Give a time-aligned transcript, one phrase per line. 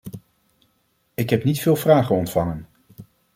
[1.13, 2.67] Ik heb niet veel vragen ontvangen.